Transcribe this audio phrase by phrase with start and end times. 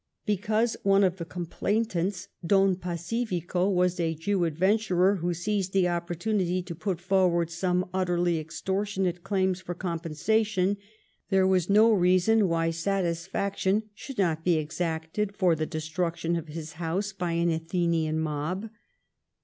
[0.25, 5.87] Because one of the com plainants, Don Pacifico, was a Jew adventurer who seized the
[5.89, 10.77] opportunity to put forward some utterly extortionate claims for compensation,
[11.29, 16.47] there was no reason why satis* faction should not be exacted for the destruction of
[16.47, 18.71] his house by an Athenian mob.